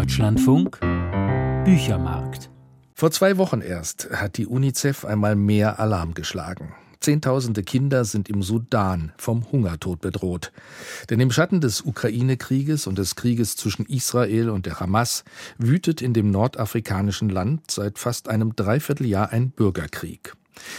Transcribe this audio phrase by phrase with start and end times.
[0.00, 0.80] Deutschlandfunk
[1.66, 2.48] Büchermarkt.
[2.94, 6.72] Vor zwei Wochen erst hat die UNICEF einmal mehr Alarm geschlagen.
[7.00, 10.52] Zehntausende Kinder sind im Sudan vom Hungertod bedroht.
[11.10, 15.22] Denn im Schatten des Ukraine-Krieges und des Krieges zwischen Israel und der Hamas
[15.58, 20.32] wütet in dem nordafrikanischen Land seit fast einem Dreivierteljahr ein Bürgerkrieg.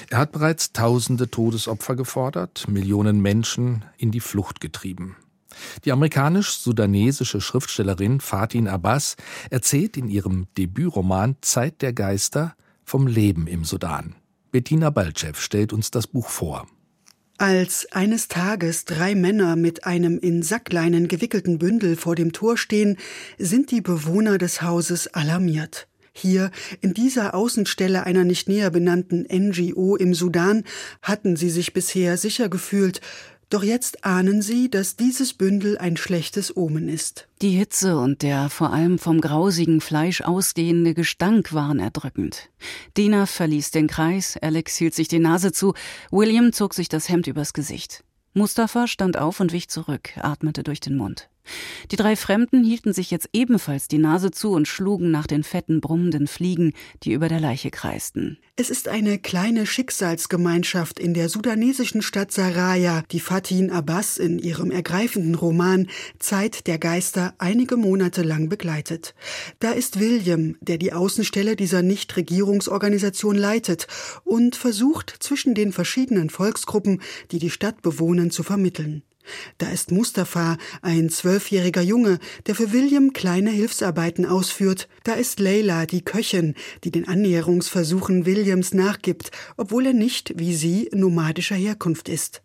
[0.10, 5.16] Er hat bereits tausende Todesopfer gefordert, Millionen Menschen in die Flucht getrieben.
[5.86, 9.16] Die amerikanisch-sudanesische Schriftstellerin Fatin Abbas
[9.50, 14.16] erzählt in ihrem Debütroman Zeit der Geister vom Leben im Sudan.
[14.52, 16.68] Bettina Balcev stellt uns das Buch vor.
[17.38, 22.98] Als eines Tages drei Männer mit einem in Sackleinen gewickelten Bündel vor dem Tor stehen,
[23.40, 25.88] sind die Bewohner des Hauses alarmiert.
[26.14, 30.66] Hier, in dieser Außenstelle einer nicht näher benannten NGO im Sudan,
[31.02, 33.00] hatten sie sich bisher sicher gefühlt,
[33.54, 37.28] doch jetzt ahnen sie, dass dieses Bündel ein schlechtes Omen ist.
[37.42, 42.50] Die Hitze und der vor allem vom grausigen Fleisch ausgehende Gestank waren erdrückend.
[42.98, 45.74] Dina verließ den Kreis, Alex hielt sich die Nase zu,
[46.12, 48.04] William zog sich das Hemd übers Gesicht.
[48.34, 51.31] Mustafa stand auf und wich zurück, atmete durch den Mund.
[51.92, 55.82] Die drei Fremden hielten sich jetzt ebenfalls die Nase zu und schlugen nach den fetten,
[55.82, 58.38] brummenden Fliegen, die über der Leiche kreisten.
[58.56, 64.72] Es ist eine kleine Schicksalsgemeinschaft in der sudanesischen Stadt Saraya, die Fatin Abbas in ihrem
[64.72, 65.88] ergreifenden Roman
[66.20, 69.16] Zeit der Geister einige Monate lang begleitet.
[69.60, 73.88] Da ist William, der die Außenstelle dieser Nichtregierungsorganisation leitet
[74.24, 79.04] und versucht, zwischen den verschiedenen Volksgruppen, die die Stadt bewohnen, zu vermitteln.
[79.58, 84.88] Da ist Mustafa, ein zwölfjähriger Junge, der für William kleine Hilfsarbeiten ausführt.
[85.04, 90.90] Da ist Leila, die Köchin, die den Annäherungsversuchen Williams nachgibt, obwohl er nicht, wie sie,
[90.94, 92.42] nomadischer Herkunft ist.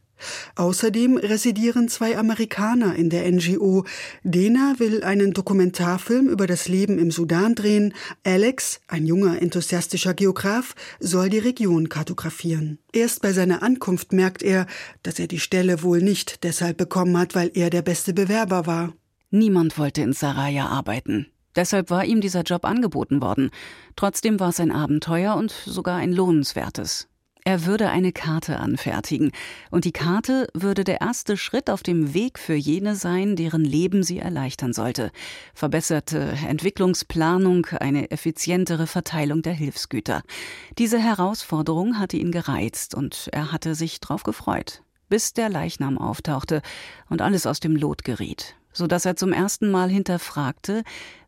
[0.55, 3.85] Außerdem residieren zwei Amerikaner in der NGO.
[4.23, 7.95] Dena will einen Dokumentarfilm über das Leben im Sudan drehen.
[8.25, 12.79] Alex, ein junger, enthusiastischer Geograf, soll die Region kartografieren.
[12.93, 14.67] Erst bei seiner Ankunft merkt er,
[15.03, 18.93] dass er die Stelle wohl nicht deshalb bekommen hat, weil er der beste Bewerber war.
[19.31, 21.27] Niemand wollte in Saraya arbeiten.
[21.57, 23.51] Deshalb war ihm dieser Job angeboten worden.
[23.97, 27.09] Trotzdem war es ein Abenteuer und sogar ein lohnenswertes.
[27.47, 29.31] Er würde eine Karte anfertigen,
[29.71, 34.03] und die Karte würde der erste Schritt auf dem Weg für jene sein, deren Leben
[34.03, 35.13] sie erleichtern sollte.
[35.55, 40.25] Verbesserte Entwicklungsplanung, eine effizientere Verteilung der Hilfsgüter.
[40.77, 46.63] Diese Herausforderung hatte ihn gereizt, und er hatte sich drauf gefreut, bis der Leichnam auftauchte
[47.09, 50.83] und alles aus dem Lot geriet, so dass er zum ersten Mal hinterfragte,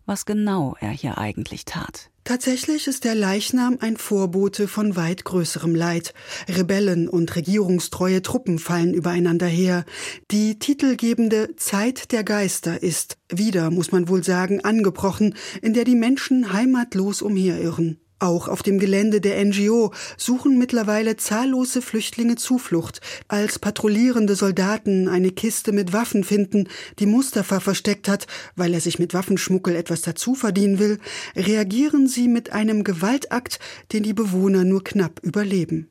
[0.09, 2.11] was genau er hier eigentlich tat.
[2.25, 6.13] Tatsächlich ist der Leichnam ein Vorbote von weit größerem Leid.
[6.47, 9.87] Rebellen und regierungstreue Truppen fallen übereinander her.
[10.31, 15.95] Die titelgebende Zeit der Geister ist, wieder muss man wohl sagen, angebrochen, in der die
[15.95, 17.99] Menschen heimatlos umherirren.
[18.21, 23.01] Auch auf dem Gelände der NGO suchen mittlerweile zahllose Flüchtlinge Zuflucht.
[23.29, 26.69] Als patrouillierende Soldaten eine Kiste mit Waffen finden,
[26.99, 28.27] die Mustafa versteckt hat,
[28.57, 30.99] weil er sich mit Waffenschmuggel etwas dazu verdienen will,
[31.37, 33.61] reagieren sie mit einem Gewaltakt,
[33.93, 35.89] den die Bewohner nur knapp überleben.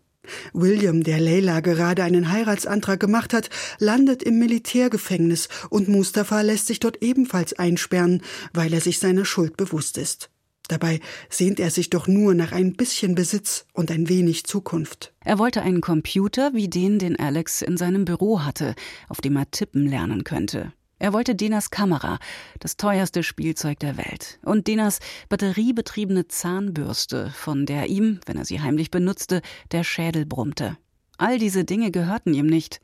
[0.52, 3.50] William, der Leila gerade einen Heiratsantrag gemacht hat,
[3.80, 8.22] landet im Militärgefängnis und Mustafa lässt sich dort ebenfalls einsperren,
[8.54, 10.30] weil er sich seiner Schuld bewusst ist.
[10.68, 15.14] Dabei sehnt er sich doch nur nach ein bisschen Besitz und ein wenig Zukunft.
[15.24, 18.76] Er wollte einen Computer wie den, den Alex in seinem Büro hatte,
[19.08, 20.74] auf dem er tippen lernen könnte.
[21.00, 22.18] Er wollte Dinas Kamera,
[22.60, 28.62] das teuerste Spielzeug der Welt, und Dinas batteriebetriebene Zahnbürste, von der ihm, wenn er sie
[28.62, 29.42] heimlich benutzte,
[29.72, 30.76] der Schädel brummte.
[31.20, 32.82] All diese Dinge gehörten ihm nicht,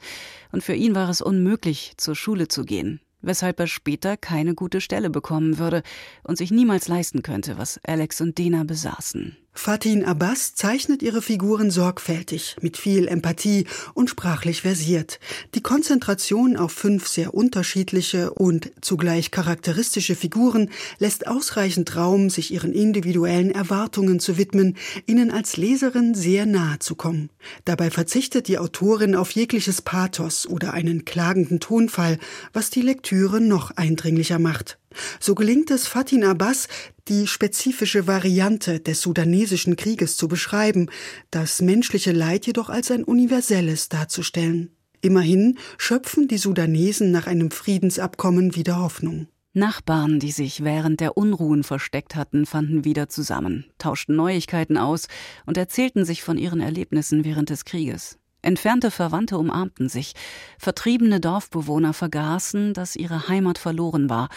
[0.52, 4.81] und für ihn war es unmöglich, zur Schule zu gehen weshalb er später keine gute
[4.81, 5.81] Stelle bekommen würde
[6.23, 9.38] und sich niemals leisten könnte, was Alex und Dena besaßen.
[9.56, 15.19] Fatin Abbas zeichnet ihre Figuren sorgfältig, mit viel Empathie und sprachlich versiert.
[15.53, 22.73] Die Konzentration auf fünf sehr unterschiedliche und zugleich charakteristische Figuren lässt ausreichend Raum, sich ihren
[22.73, 27.29] individuellen Erwartungen zu widmen, ihnen als Leserin sehr nahe zu kommen.
[27.64, 32.17] Dabei verzichtet die Autorin auf jegliches Pathos oder einen klagenden Tonfall,
[32.53, 34.78] was die Lektüre noch eindringlicher macht.
[35.19, 36.67] So gelingt es Fatin Abbas,
[37.07, 40.90] die spezifische Variante des sudanesischen Krieges zu beschreiben,
[41.31, 44.75] das menschliche Leid jedoch als ein universelles darzustellen.
[45.01, 49.28] Immerhin schöpfen die Sudanesen nach einem Friedensabkommen wieder Hoffnung.
[49.55, 55.07] Nachbarn, die sich während der Unruhen versteckt hatten, fanden wieder zusammen, tauschten Neuigkeiten aus
[55.45, 58.17] und erzählten sich von ihren Erlebnissen während des Krieges.
[58.41, 60.13] Entfernte Verwandte umarmten sich,
[60.57, 64.29] vertriebene Dorfbewohner vergaßen, dass ihre Heimat verloren war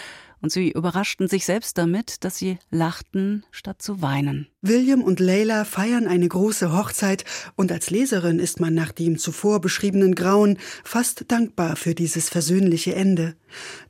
[0.46, 4.46] und sie überraschten sich selbst damit, dass sie lachten, statt zu weinen.
[4.62, 7.25] William und Leila feiern eine große Hochzeit
[7.56, 12.94] und als Leserin ist man nach dem zuvor beschriebenen Grauen fast dankbar für dieses versöhnliche
[12.94, 13.34] Ende.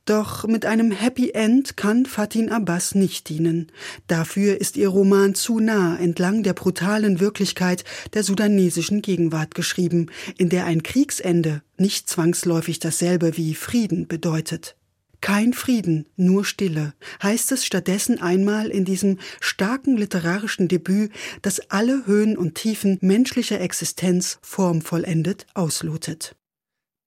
[0.05, 3.71] Doch mit einem Happy End kann Fatin Abbas nicht dienen.
[4.07, 7.83] Dafür ist ihr Roman zu nah entlang der brutalen Wirklichkeit
[8.15, 10.07] der sudanesischen Gegenwart geschrieben,
[10.39, 14.76] in der ein Kriegsende nicht zwangsläufig dasselbe wie Frieden bedeutet.
[15.21, 16.93] Kein Frieden, nur Stille,
[17.23, 21.11] heißt es stattdessen einmal in diesem starken literarischen Debüt,
[21.41, 26.35] das alle Höhen und Tiefen menschlicher Existenz formvollendet auslotet.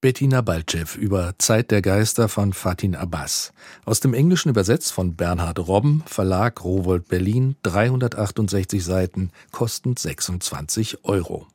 [0.02, 3.52] Bettina Balcev über Zeit der Geister von Fatin Abbas.
[3.84, 11.46] Aus dem Englischen übersetzt von Bernhard Robben, Verlag Rowold Berlin, 368 Seiten, kostend 26 Euro.